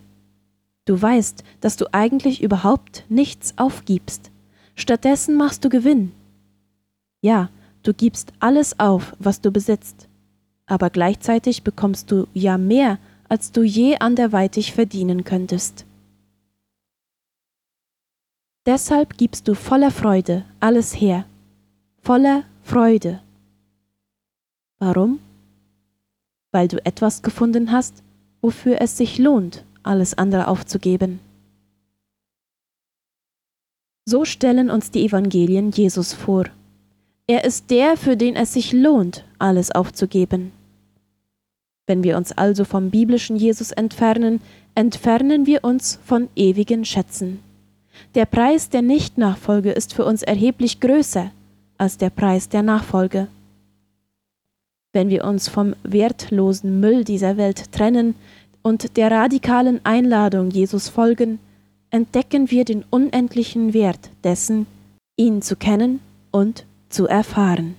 Du 0.86 1.02
weißt, 1.02 1.44
dass 1.60 1.76
du 1.76 1.92
eigentlich 1.92 2.44
überhaupt 2.44 3.04
nichts 3.10 3.56
aufgibst. 3.58 4.30
Stattdessen 4.80 5.36
machst 5.36 5.64
du 5.64 5.70
Gewinn. 5.70 6.12
Ja, 7.22 7.50
du 7.84 7.94
gibst 7.94 8.32
alles 8.40 8.80
auf, 8.80 9.16
was 9.20 9.42
du 9.42 9.52
besitzt 9.52 10.10
aber 10.70 10.92
gleichzeitig 10.92 11.64
bekommst 11.64 12.12
du 12.12 12.28
ja 12.34 12.58
mehr, 12.58 13.00
als 13.28 13.52
du 13.52 13.64
je 13.64 13.98
anderweitig 14.00 14.74
verdienen 14.74 15.24
könntest. 15.24 15.86
Deshalb 18.66 19.18
gibst 19.18 19.48
du 19.48 19.56
voller 19.56 19.90
Freude 19.90 20.46
alles 20.60 20.94
her, 20.94 21.26
voller 22.02 22.44
Freude. 22.62 23.20
Warum? 24.78 25.20
Weil 26.52 26.68
du 26.68 26.84
etwas 26.86 27.24
gefunden 27.24 27.72
hast, 27.72 28.04
wofür 28.42 28.80
es 28.80 28.96
sich 28.96 29.18
lohnt, 29.18 29.66
alles 29.82 30.18
andere 30.18 30.48
aufzugeben. 30.48 31.20
So 34.12 34.26
stellen 34.26 34.72
uns 34.72 34.90
die 34.90 35.06
Evangelien 35.06 35.70
Jesus 35.70 36.14
vor. 36.14 36.46
Er 37.28 37.44
ist 37.44 37.70
der, 37.70 37.96
für 37.96 38.18
den 38.18 38.36
es 38.36 38.54
sich 38.54 38.74
lohnt, 38.74 39.24
alles 39.38 39.70
aufzugeben. 39.70 40.52
Wenn 41.86 42.02
wir 42.02 42.18
uns 42.18 42.32
also 42.32 42.66
vom 42.66 42.90
biblischen 42.90 43.36
Jesus 43.36 43.72
entfernen, 43.72 44.42
entfernen 44.74 45.46
wir 45.46 45.64
uns 45.64 46.00
von 46.04 46.28
ewigen 46.36 46.86
Schätzen. 46.86 47.38
Der 48.16 48.26
Preis 48.26 48.70
der 48.70 48.82
Nichtnachfolge 48.82 49.74
ist 49.74 49.94
für 49.94 50.06
uns 50.06 50.24
erheblich 50.24 50.80
größer 50.80 51.30
als 51.78 51.98
der 51.98 52.10
Preis 52.10 52.50
der 52.50 52.64
Nachfolge. 52.64 53.28
Wenn 54.92 55.10
wir 55.10 55.24
uns 55.24 55.50
vom 55.50 55.76
wertlosen 55.84 56.80
Müll 56.80 57.04
dieser 57.04 57.38
Welt 57.38 57.72
trennen 57.72 58.16
und 58.64 58.98
der 58.98 59.12
radikalen 59.12 59.82
Einladung 59.86 60.50
Jesus 60.50 60.90
folgen, 60.90 61.38
entdecken 61.92 62.52
wir 62.52 62.66
den 62.66 62.84
unendlichen 62.90 63.74
Wert 63.74 64.10
dessen, 64.24 64.68
ihn 65.18 65.42
zu 65.42 65.56
kennen 65.56 66.00
und 66.32 66.66
zu 66.90 67.08
erfahren. 67.08 67.76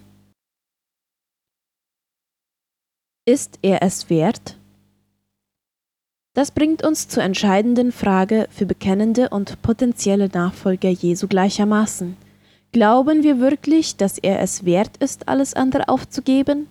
Ist 3.26 3.58
er 3.62 3.82
es 3.82 4.10
wert? 4.10 4.56
Das 6.34 6.50
bringt 6.52 6.84
uns 6.84 7.08
zur 7.08 7.22
entscheidenden 7.22 7.92
Frage 7.92 8.48
für 8.50 8.66
bekennende 8.66 9.28
und 9.30 9.60
potenzielle 9.62 10.28
Nachfolger 10.28 10.88
Jesu 10.88 11.26
gleichermaßen. 11.26 12.16
Glauben 12.72 13.24
wir 13.24 13.40
wirklich, 13.40 13.96
dass 13.96 14.16
er 14.18 14.40
es 14.40 14.64
wert 14.64 14.96
ist, 14.98 15.28
alles 15.28 15.54
andere 15.54 15.88
aufzugeben? 15.88 16.68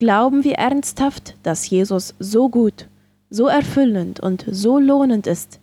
Glauben 0.00 0.42
wir 0.42 0.54
ernsthaft, 0.54 1.36
dass 1.42 1.70
Jesus 1.70 2.14
so 2.18 2.48
gut, 2.48 2.88
so 3.30 3.46
erfüllend 3.46 4.18
und 4.20 4.44
so 4.50 4.78
lohnend 4.78 5.26
ist, 5.26 5.60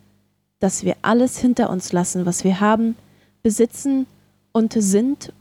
dass 0.60 0.84
wir 0.84 0.96
alles 1.02 1.38
hinter 1.38 1.70
uns 1.70 1.92
lassen, 1.92 2.26
was 2.26 2.44
wir 2.44 2.60
haben, 2.60 2.96
besitzen 3.42 4.06
und 4.52 4.72
sind, 4.72 5.32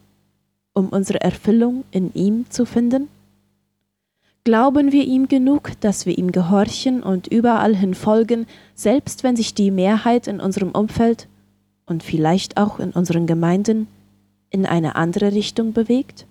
um 0.73 0.89
unsere 0.89 1.21
Erfüllung 1.21 1.83
in 1.91 2.13
ihm 2.13 2.49
zu 2.49 2.65
finden? 2.65 3.07
Glauben 4.43 4.91
wir 4.91 5.05
ihm 5.05 5.29
genug, 5.29 5.79
dass 5.79 6.05
wir 6.05 6.17
ihm 6.17 6.33
gehorchen 6.33 7.01
und 7.01 7.27
überall 7.27 7.75
hin 7.75 7.93
folgen, 7.93 8.45
selbst 8.75 9.23
wenn 9.23 9.37
sich 9.37 9.53
die 9.53 9.71
Mehrheit 9.71 10.27
in 10.27 10.41
unserem 10.41 10.71
Umfeld 10.71 11.29
und 11.85 12.03
vielleicht 12.03 12.57
auch 12.57 12.79
in 12.79 12.91
unseren 12.91 13.25
Gemeinden 13.25 13.87
in 14.49 14.65
eine 14.65 14.97
andere 14.97 15.31
Richtung 15.31 15.71
bewegt? 15.71 16.25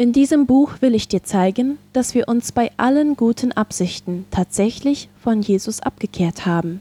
In 0.00 0.14
diesem 0.14 0.46
Buch 0.46 0.80
will 0.80 0.94
ich 0.94 1.08
dir 1.08 1.24
zeigen, 1.24 1.76
dass 1.92 2.14
wir 2.14 2.26
uns 2.26 2.52
bei 2.52 2.70
allen 2.78 3.16
guten 3.16 3.52
Absichten 3.52 4.24
tatsächlich 4.30 5.10
von 5.22 5.42
Jesus 5.42 5.80
abgekehrt 5.80 6.46
haben. 6.46 6.80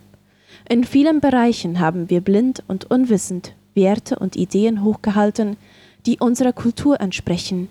In 0.70 0.86
vielen 0.86 1.20
Bereichen 1.20 1.82
haben 1.82 2.10
wir 2.10 2.22
blind 2.22 2.64
und 2.70 2.90
unwissend 2.90 3.56
Werte 3.76 4.18
und 4.20 4.38
Ideen 4.38 4.86
hochgehalten, 4.86 5.58
die 6.06 6.20
unserer 6.20 6.54
Kultur 6.54 7.02
entsprechen, 7.02 7.68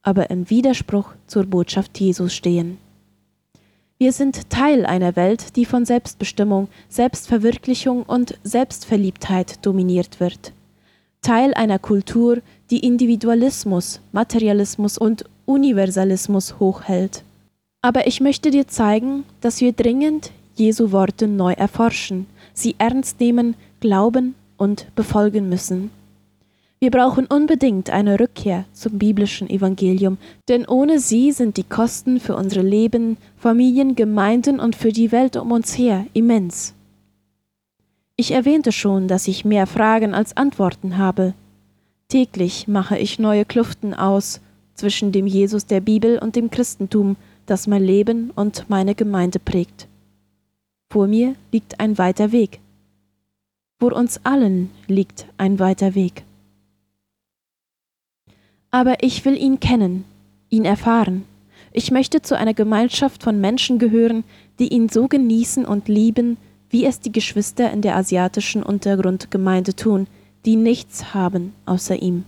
aber 0.00 0.30
im 0.30 0.48
Widerspruch 0.48 1.12
zur 1.26 1.44
Botschaft 1.44 2.00
Jesus 2.00 2.32
stehen. 2.32 2.78
Wir 3.98 4.12
sind 4.12 4.48
Teil 4.48 4.86
einer 4.86 5.14
Welt, 5.14 5.56
die 5.56 5.66
von 5.66 5.84
Selbstbestimmung, 5.84 6.68
Selbstverwirklichung 6.88 8.04
und 8.04 8.38
Selbstverliebtheit 8.44 9.58
dominiert 9.60 10.20
wird. 10.20 10.54
Teil 11.20 11.52
einer 11.52 11.78
Kultur, 11.78 12.38
die 12.70 12.80
Individualismus, 12.86 14.00
Materialismus 14.12 14.96
und 14.96 15.24
Universalismus 15.44 16.60
hochhält. 16.60 17.24
Aber 17.82 18.06
ich 18.06 18.20
möchte 18.20 18.50
dir 18.50 18.68
zeigen, 18.68 19.24
dass 19.40 19.60
wir 19.60 19.72
dringend 19.72 20.30
Jesu 20.54 20.92
Worte 20.92 21.26
neu 21.26 21.52
erforschen, 21.52 22.26
sie 22.54 22.74
ernst 22.78 23.18
nehmen, 23.20 23.54
glauben 23.80 24.34
und 24.56 24.86
befolgen 24.94 25.48
müssen. 25.48 25.90
Wir 26.78 26.90
brauchen 26.90 27.26
unbedingt 27.26 27.90
eine 27.90 28.18
Rückkehr 28.18 28.64
zum 28.72 28.98
biblischen 28.98 29.50
Evangelium, 29.50 30.16
denn 30.48 30.66
ohne 30.66 30.98
sie 30.98 31.32
sind 31.32 31.56
die 31.56 31.64
Kosten 31.64 32.20
für 32.20 32.36
unsere 32.36 32.64
Leben, 32.64 33.18
Familien, 33.36 33.96
Gemeinden 33.96 34.60
und 34.60 34.76
für 34.76 34.92
die 34.92 35.12
Welt 35.12 35.36
um 35.36 35.52
uns 35.52 35.76
her 35.76 36.06
immens. 36.14 36.74
Ich 38.16 38.32
erwähnte 38.32 38.72
schon, 38.72 39.08
dass 39.08 39.28
ich 39.28 39.44
mehr 39.44 39.66
Fragen 39.66 40.14
als 40.14 40.36
Antworten 40.36 40.96
habe. 40.96 41.34
Täglich 42.10 42.66
mache 42.66 42.98
ich 42.98 43.20
neue 43.20 43.44
Kluften 43.44 43.94
aus 43.94 44.40
zwischen 44.74 45.12
dem 45.12 45.28
Jesus 45.28 45.66
der 45.66 45.80
Bibel 45.80 46.18
und 46.18 46.34
dem 46.34 46.50
Christentum, 46.50 47.14
das 47.46 47.68
mein 47.68 47.84
Leben 47.84 48.32
und 48.34 48.68
meine 48.68 48.96
Gemeinde 48.96 49.38
prägt. 49.38 49.86
Vor 50.92 51.06
mir 51.06 51.36
liegt 51.52 51.78
ein 51.78 51.98
weiter 51.98 52.32
Weg. 52.32 52.58
Vor 53.78 53.92
uns 53.92 54.20
allen 54.24 54.72
liegt 54.88 55.26
ein 55.38 55.60
weiter 55.60 55.94
Weg. 55.94 56.24
Aber 58.72 59.04
ich 59.04 59.24
will 59.24 59.36
ihn 59.36 59.60
kennen, 59.60 60.04
ihn 60.48 60.64
erfahren. 60.64 61.24
Ich 61.72 61.92
möchte 61.92 62.22
zu 62.22 62.36
einer 62.36 62.54
Gemeinschaft 62.54 63.22
von 63.22 63.40
Menschen 63.40 63.78
gehören, 63.78 64.24
die 64.58 64.66
ihn 64.74 64.88
so 64.88 65.06
genießen 65.06 65.64
und 65.64 65.86
lieben, 65.86 66.38
wie 66.70 66.84
es 66.84 66.98
die 66.98 67.12
Geschwister 67.12 67.70
in 67.70 67.82
der 67.82 67.94
asiatischen 67.94 68.64
Untergrundgemeinde 68.64 69.76
tun, 69.76 70.08
die 70.44 70.56
nichts 70.56 71.14
haben 71.14 71.54
außer 71.66 72.00
ihm. 72.00 72.24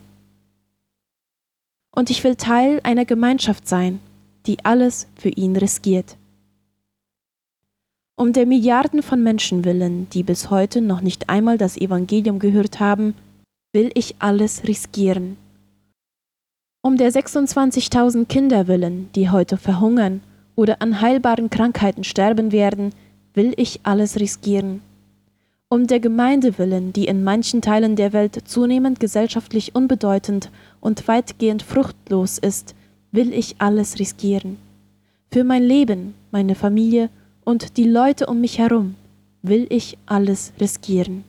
Und 1.94 2.10
ich 2.10 2.24
will 2.24 2.36
Teil 2.36 2.80
einer 2.84 3.04
Gemeinschaft 3.04 3.68
sein, 3.68 4.00
die 4.46 4.64
alles 4.64 5.06
für 5.16 5.28
ihn 5.28 5.56
riskiert. 5.56 6.16
Um 8.16 8.32
der 8.32 8.46
Milliarden 8.46 9.02
von 9.02 9.22
Menschen 9.22 9.64
willen, 9.64 10.08
die 10.10 10.22
bis 10.22 10.50
heute 10.50 10.80
noch 10.80 11.00
nicht 11.00 11.28
einmal 11.28 11.58
das 11.58 11.76
Evangelium 11.76 12.38
gehört 12.38 12.78
haben, 12.78 13.14
will 13.72 13.90
ich 13.94 14.16
alles 14.18 14.64
riskieren. 14.64 15.36
Um 16.82 16.96
der 16.96 17.10
26.000 17.10 18.26
Kinder 18.26 18.66
willen, 18.66 19.08
die 19.14 19.30
heute 19.30 19.56
verhungern 19.56 20.20
oder 20.56 20.82
an 20.82 21.00
heilbaren 21.00 21.48
Krankheiten 21.48 22.04
sterben 22.04 22.52
werden, 22.52 22.92
will 23.34 23.54
ich 23.56 23.80
alles 23.84 24.20
riskieren. 24.20 24.82
Um 25.72 25.86
der 25.86 26.00
Gemeinde 26.00 26.58
willen, 26.58 26.92
die 26.92 27.06
in 27.06 27.24
manchen 27.24 27.62
Teilen 27.62 27.96
der 27.96 28.12
Welt 28.12 28.46
zunehmend 28.46 29.00
gesellschaftlich 29.00 29.74
unbedeutend 29.74 30.50
und 30.82 31.08
weitgehend 31.08 31.62
fruchtlos 31.62 32.36
ist, 32.36 32.74
will 33.10 33.32
ich 33.32 33.56
alles 33.58 33.98
riskieren. 33.98 34.58
Für 35.30 35.44
mein 35.44 35.62
Leben, 35.62 36.12
meine 36.30 36.56
Familie 36.56 37.08
und 37.42 37.78
die 37.78 37.88
Leute 37.88 38.26
um 38.26 38.42
mich 38.42 38.58
herum 38.58 38.96
will 39.40 39.66
ich 39.70 39.96
alles 40.04 40.52
riskieren. 40.60 41.24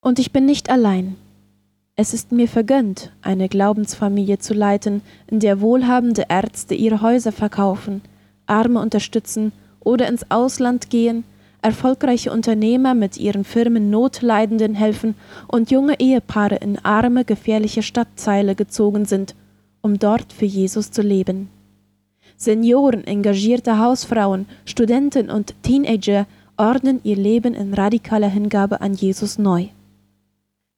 Und 0.00 0.20
ich 0.20 0.30
bin 0.30 0.46
nicht 0.46 0.70
allein. 0.70 1.16
Es 1.96 2.14
ist 2.14 2.30
mir 2.30 2.46
vergönnt, 2.46 3.10
eine 3.22 3.48
Glaubensfamilie 3.48 4.38
zu 4.38 4.54
leiten, 4.54 5.02
in 5.26 5.40
der 5.40 5.60
wohlhabende 5.60 6.26
Ärzte 6.28 6.76
ihre 6.76 7.02
Häuser 7.02 7.32
verkaufen, 7.32 8.02
Arme 8.46 8.78
unterstützen 8.78 9.50
oder 9.80 10.06
ins 10.06 10.30
Ausland 10.30 10.90
gehen, 10.90 11.24
erfolgreiche 11.62 12.32
Unternehmer 12.32 12.94
mit 12.94 13.16
ihren 13.16 13.44
Firmen 13.44 13.90
Notleidenden 13.90 14.74
helfen 14.74 15.14
und 15.48 15.70
junge 15.70 15.98
Ehepaare 16.00 16.56
in 16.56 16.78
arme, 16.78 17.24
gefährliche 17.24 17.82
Stadtteile 17.82 18.54
gezogen 18.54 19.04
sind, 19.04 19.34
um 19.82 19.98
dort 19.98 20.32
für 20.32 20.46
Jesus 20.46 20.90
zu 20.90 21.02
leben. 21.02 21.48
Senioren, 22.36 23.06
engagierte 23.06 23.78
Hausfrauen, 23.78 24.46
Studenten 24.64 25.30
und 25.30 25.54
Teenager 25.62 26.26
ordnen 26.56 27.00
ihr 27.04 27.16
Leben 27.16 27.54
in 27.54 27.74
radikaler 27.74 28.28
Hingabe 28.28 28.80
an 28.80 28.94
Jesus 28.94 29.38
neu. 29.38 29.68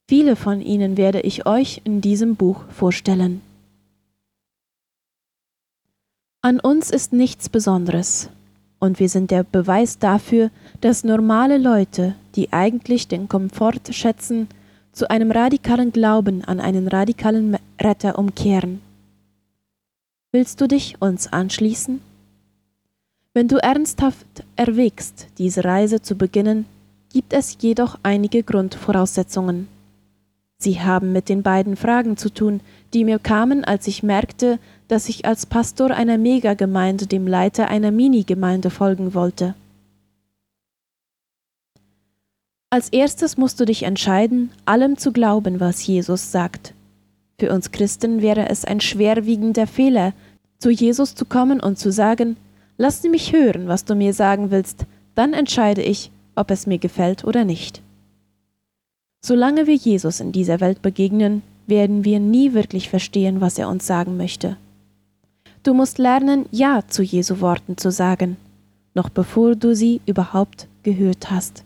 Viele 0.08 0.36
von 0.36 0.60
ihnen 0.60 0.96
werde 0.96 1.20
ich 1.20 1.46
euch 1.46 1.80
in 1.84 2.00
diesem 2.00 2.36
Buch 2.36 2.64
vorstellen. 2.70 3.40
An 6.40 6.58
uns 6.58 6.90
ist 6.90 7.12
nichts 7.12 7.48
Besonderes, 7.48 8.28
und 8.82 8.98
wir 8.98 9.08
sind 9.08 9.30
der 9.30 9.44
Beweis 9.44 10.00
dafür, 10.00 10.50
dass 10.80 11.04
normale 11.04 11.56
Leute, 11.56 12.16
die 12.34 12.52
eigentlich 12.52 13.06
den 13.06 13.28
Komfort 13.28 13.92
schätzen, 13.92 14.48
zu 14.90 15.08
einem 15.08 15.30
radikalen 15.30 15.92
Glauben 15.92 16.44
an 16.44 16.58
einen 16.58 16.88
radikalen 16.88 17.56
Retter 17.80 18.18
umkehren. 18.18 18.80
Willst 20.32 20.60
du 20.60 20.66
dich 20.66 21.00
uns 21.00 21.32
anschließen? 21.32 22.00
Wenn 23.32 23.46
du 23.46 23.58
ernsthaft 23.58 24.42
erwägst, 24.56 25.28
diese 25.38 25.64
Reise 25.64 26.02
zu 26.02 26.16
beginnen, 26.16 26.66
gibt 27.12 27.32
es 27.34 27.56
jedoch 27.60 28.00
einige 28.02 28.42
Grundvoraussetzungen. 28.42 29.68
Sie 30.62 30.80
haben 30.80 31.10
mit 31.10 31.28
den 31.28 31.42
beiden 31.42 31.74
Fragen 31.74 32.16
zu 32.16 32.32
tun, 32.32 32.60
die 32.94 33.04
mir 33.04 33.18
kamen, 33.18 33.64
als 33.64 33.88
ich 33.88 34.04
merkte, 34.04 34.60
dass 34.86 35.08
ich 35.08 35.24
als 35.24 35.44
Pastor 35.44 35.90
einer 35.90 36.18
Megagemeinde 36.18 37.06
dem 37.06 37.26
Leiter 37.26 37.66
einer 37.66 37.90
Minigemeinde 37.90 38.70
folgen 38.70 39.12
wollte. 39.12 39.56
Als 42.70 42.90
erstes 42.90 43.36
musst 43.36 43.58
du 43.58 43.64
dich 43.64 43.82
entscheiden, 43.82 44.50
allem 44.64 44.96
zu 44.98 45.10
glauben, 45.10 45.58
was 45.58 45.84
Jesus 45.84 46.30
sagt. 46.30 46.74
Für 47.40 47.52
uns 47.52 47.72
Christen 47.72 48.22
wäre 48.22 48.48
es 48.48 48.64
ein 48.64 48.80
schwerwiegender 48.80 49.66
Fehler, 49.66 50.12
zu 50.58 50.70
Jesus 50.70 51.16
zu 51.16 51.24
kommen 51.24 51.58
und 51.58 51.76
zu 51.76 51.90
sagen, 51.90 52.36
lass 52.78 53.02
mich 53.02 53.32
hören, 53.32 53.66
was 53.66 53.84
du 53.84 53.96
mir 53.96 54.14
sagen 54.14 54.52
willst, 54.52 54.86
dann 55.16 55.32
entscheide 55.32 55.82
ich, 55.82 56.12
ob 56.36 56.52
es 56.52 56.68
mir 56.68 56.78
gefällt 56.78 57.24
oder 57.24 57.44
nicht. 57.44 57.82
Solange 59.24 59.68
wir 59.68 59.76
Jesus 59.76 60.18
in 60.18 60.32
dieser 60.32 60.60
Welt 60.60 60.82
begegnen, 60.82 61.42
werden 61.68 62.04
wir 62.04 62.18
nie 62.18 62.54
wirklich 62.54 62.88
verstehen, 62.88 63.40
was 63.40 63.56
er 63.56 63.68
uns 63.68 63.86
sagen 63.86 64.16
möchte. 64.16 64.56
Du 65.62 65.74
musst 65.74 65.98
lernen, 65.98 66.46
Ja 66.50 66.82
zu 66.88 67.02
Jesu 67.02 67.40
Worten 67.40 67.76
zu 67.76 67.92
sagen, 67.92 68.36
noch 68.94 69.08
bevor 69.08 69.54
du 69.54 69.76
sie 69.76 70.00
überhaupt 70.06 70.66
gehört 70.82 71.30
hast. 71.30 71.62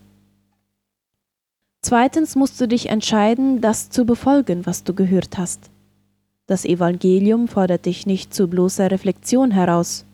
Zweitens 1.80 2.36
musst 2.36 2.60
du 2.60 2.68
dich 2.68 2.90
entscheiden, 2.90 3.62
das 3.62 3.88
zu 3.88 4.04
befolgen, 4.04 4.66
was 4.66 4.84
du 4.84 4.92
gehört 4.92 5.38
hast. 5.38 5.70
Das 6.46 6.64
Evangelium 6.64 7.48
fordert 7.48 7.86
dich 7.86 8.06
nicht 8.06 8.34
zu 8.34 8.48
bloßer 8.48 8.90
Reflexion 8.90 9.50
heraus. 9.50 10.04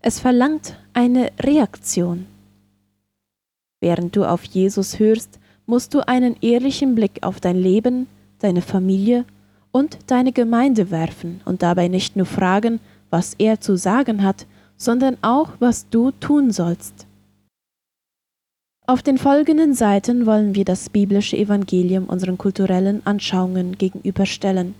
Es 0.00 0.18
verlangt 0.18 0.78
eine 0.94 1.30
Reaktion. 1.40 2.26
Während 3.80 4.16
du 4.16 4.24
auf 4.24 4.44
Jesus 4.44 4.98
hörst, 4.98 5.38
musst 5.66 5.94
du 5.94 6.06
einen 6.06 6.36
ehrlichen 6.40 6.94
Blick 6.94 7.18
auf 7.22 7.40
dein 7.40 7.56
Leben, 7.56 8.06
deine 8.38 8.62
Familie 8.62 9.24
und 9.72 9.98
deine 10.06 10.32
Gemeinde 10.32 10.90
werfen 10.90 11.40
und 11.44 11.62
dabei 11.62 11.88
nicht 11.88 12.16
nur 12.16 12.26
fragen, 12.26 12.80
was 13.10 13.34
er 13.38 13.60
zu 13.60 13.76
sagen 13.76 14.22
hat, 14.22 14.46
sondern 14.76 15.16
auch, 15.22 15.50
was 15.58 15.88
du 15.88 16.10
tun 16.12 16.50
sollst. 16.50 17.06
Auf 18.86 19.02
den 19.02 19.18
folgenden 19.18 19.74
Seiten 19.74 20.26
wollen 20.26 20.54
wir 20.54 20.64
das 20.64 20.90
biblische 20.90 21.36
Evangelium 21.36 22.04
unseren 22.04 22.38
kulturellen 22.38 23.04
Anschauungen 23.04 23.76
gegenüberstellen, 23.76 24.74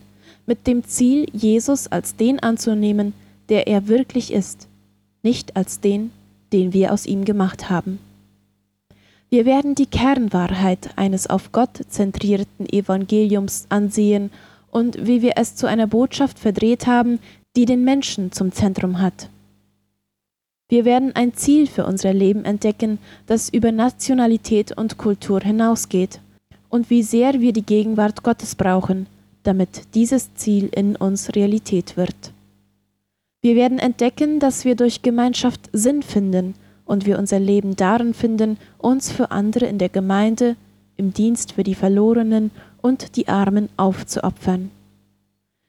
mit 0.46 0.68
dem 0.68 0.85
Ziel, 0.85 1.27
Jesus 1.33 1.88
als 1.88 2.14
den 2.14 2.40
anzunehmen, 2.40 3.14
der 3.49 3.66
er 3.66 3.88
wirklich 3.88 4.33
ist, 4.33 4.68
nicht 5.22 5.57
als 5.57 5.81
den, 5.81 6.12
den 6.53 6.72
wir 6.72 6.92
aus 6.92 7.05
ihm 7.05 7.25
gemacht 7.25 7.68
haben. 7.68 7.99
Wir 9.37 9.44
werden 9.44 9.75
die 9.75 9.85
Kernwahrheit 9.85 10.88
eines 10.96 11.27
auf 11.27 11.53
Gott 11.53 11.79
zentrierten 11.90 12.66
Evangeliums 12.72 13.66
ansehen 13.68 14.31
und 14.70 15.07
wie 15.07 15.20
wir 15.20 15.35
es 15.37 15.55
zu 15.55 15.66
einer 15.66 15.87
Botschaft 15.87 16.38
verdreht 16.38 16.87
haben, 16.87 17.18
die 17.55 17.66
den 17.66 17.85
Menschen 17.85 18.33
zum 18.33 18.51
Zentrum 18.51 18.99
hat. 19.03 19.29
Wir 20.70 20.87
werden 20.87 21.14
ein 21.14 21.35
Ziel 21.35 21.66
für 21.66 21.85
unser 21.85 22.14
Leben 22.14 22.46
entdecken, 22.46 22.99
das 23.27 23.51
über 23.51 23.72
Nationalität 23.72 24.72
und 24.72 24.96
Kultur 24.96 25.42
hinausgeht 25.42 26.18
und 26.70 26.88
wie 26.88 27.03
sehr 27.03 27.38
wir 27.38 27.53
die 27.53 27.66
Gegenwart 27.66 28.22
Gottes 28.22 28.55
brauchen, 28.55 29.07
damit 29.42 29.83
dieses 29.94 30.33
Ziel 30.33 30.70
in 30.75 30.96
uns 30.96 31.35
Realität 31.35 31.99
wird. 31.99 32.33
Wir 33.42 33.55
werden 33.55 33.81
entdecken, 33.81 34.40
dass 34.40 34.64
wir 34.64 34.77
durch 34.77 35.03
Gemeinschaft 35.03 35.68
Sinn 35.75 36.03
finden 36.03 36.55
und 36.87 37.05
wir 37.05 37.18
unser 37.18 37.38
Leben 37.38 37.77
darin 37.77 38.14
finden, 38.14 38.57
uns 38.79 39.12
für 39.12 39.31
andere 39.31 39.66
in 39.66 39.77
der 39.77 39.90
Gemeinde, 39.90 40.57
im 40.96 41.12
Dienst 41.12 41.53
für 41.53 41.64
die 41.64 41.75
Verlorenen 41.75 42.51
und 42.81 43.16
die 43.16 43.29
Armen 43.29 43.68
aufzuopfern. 43.77 44.70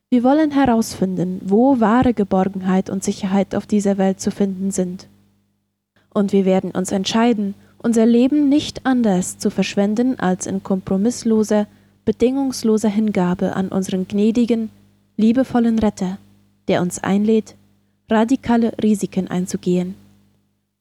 Wir 0.09 0.23
wollen 0.23 0.51
herausfinden, 0.51 1.41
wo 1.43 1.81
wahre 1.81 2.13
Geborgenheit 2.13 2.89
und 2.89 3.03
Sicherheit 3.03 3.55
auf 3.55 3.65
dieser 3.65 3.97
Welt 3.97 4.21
zu 4.21 4.31
finden 4.31 4.71
sind. 4.71 5.07
Und 6.13 6.31
wir 6.31 6.45
werden 6.45 6.71
uns 6.71 6.93
entscheiden, 6.93 7.55
unser 7.79 8.05
Leben 8.05 8.47
nicht 8.47 8.85
anders 8.85 9.37
zu 9.37 9.49
verschwenden 9.49 10.17
als 10.17 10.47
in 10.47 10.63
kompromissloser, 10.63 11.67
bedingungsloser 12.05 12.89
Hingabe 12.89 13.55
an 13.55 13.67
unseren 13.67 14.07
gnädigen, 14.07 14.69
liebevollen 15.17 15.77
Retter, 15.79 16.19
der 16.69 16.81
uns 16.81 17.03
einlädt, 17.03 17.55
radikale 18.09 18.71
Risiken 18.81 19.27
einzugehen 19.27 19.95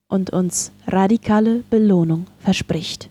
und 0.08 0.30
uns 0.30 0.72
radikale 0.86 1.62
Belohnung 1.70 2.26
verspricht. 2.38 3.10